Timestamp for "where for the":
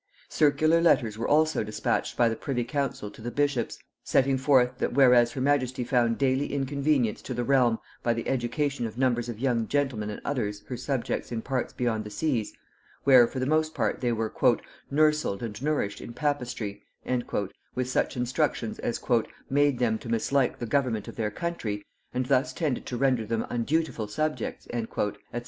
13.03-13.45